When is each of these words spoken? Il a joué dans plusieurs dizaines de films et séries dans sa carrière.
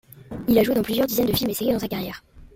Il 0.47 0.57
a 0.57 0.63
joué 0.63 0.73
dans 0.73 0.81
plusieurs 0.81 1.05
dizaines 1.05 1.27
de 1.27 1.33
films 1.33 1.51
et 1.51 1.53
séries 1.53 1.73
dans 1.73 1.77
sa 1.77 1.87
carrière. 1.87 2.23